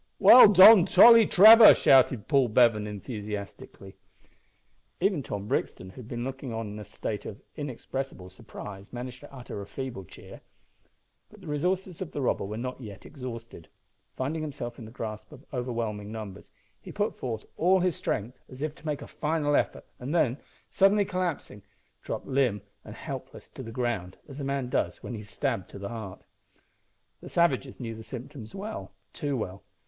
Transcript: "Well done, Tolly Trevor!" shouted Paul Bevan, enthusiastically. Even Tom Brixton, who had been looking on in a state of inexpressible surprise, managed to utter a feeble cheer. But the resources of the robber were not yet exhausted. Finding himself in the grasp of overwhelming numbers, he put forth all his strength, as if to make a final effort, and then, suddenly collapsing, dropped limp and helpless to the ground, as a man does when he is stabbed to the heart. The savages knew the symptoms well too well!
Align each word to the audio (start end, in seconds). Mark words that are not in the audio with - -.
"Well 0.17 0.47
done, 0.51 0.87
Tolly 0.87 1.27
Trevor!" 1.27 1.75
shouted 1.75 2.27
Paul 2.27 2.47
Bevan, 2.47 2.87
enthusiastically. 2.87 3.97
Even 4.99 5.21
Tom 5.21 5.47
Brixton, 5.47 5.91
who 5.91 5.97
had 5.97 6.07
been 6.07 6.23
looking 6.23 6.51
on 6.51 6.69
in 6.71 6.79
a 6.79 6.83
state 6.83 7.23
of 7.23 7.39
inexpressible 7.55 8.31
surprise, 8.31 8.91
managed 8.91 9.19
to 9.19 9.31
utter 9.31 9.61
a 9.61 9.67
feeble 9.67 10.03
cheer. 10.03 10.41
But 11.29 11.41
the 11.41 11.45
resources 11.47 12.01
of 12.01 12.13
the 12.13 12.21
robber 12.23 12.45
were 12.45 12.57
not 12.57 12.81
yet 12.81 13.05
exhausted. 13.05 13.67
Finding 14.15 14.41
himself 14.41 14.79
in 14.79 14.85
the 14.85 14.91
grasp 14.91 15.31
of 15.31 15.45
overwhelming 15.53 16.11
numbers, 16.11 16.49
he 16.81 16.91
put 16.91 17.15
forth 17.15 17.45
all 17.55 17.79
his 17.81 17.95
strength, 17.95 18.39
as 18.49 18.63
if 18.63 18.73
to 18.77 18.85
make 18.87 19.03
a 19.03 19.07
final 19.07 19.55
effort, 19.55 19.85
and 19.99 20.15
then, 20.15 20.39
suddenly 20.71 21.05
collapsing, 21.05 21.61
dropped 22.01 22.25
limp 22.25 22.63
and 22.83 22.95
helpless 22.95 23.47
to 23.49 23.61
the 23.61 23.71
ground, 23.71 24.17
as 24.27 24.39
a 24.39 24.43
man 24.43 24.67
does 24.67 25.03
when 25.03 25.13
he 25.13 25.19
is 25.21 25.29
stabbed 25.29 25.69
to 25.69 25.77
the 25.77 25.89
heart. 25.89 26.23
The 27.19 27.29
savages 27.29 27.79
knew 27.79 27.93
the 27.93 28.01
symptoms 28.01 28.55
well 28.55 28.93
too 29.13 29.37
well! 29.37 29.61